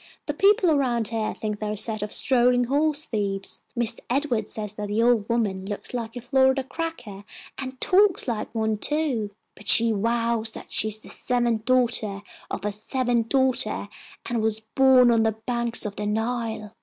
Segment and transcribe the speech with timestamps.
[0.25, 3.61] The people around here think they are a set of strolling horse thieves.
[3.75, 7.23] Mister Edward says that the old woman looks like a Florida cracker,
[7.59, 12.65] and talks like one too, but she vows that she is the seventh daughter of
[12.65, 13.89] a seventh daughter
[14.27, 16.73] and was born on the banks of the Nile."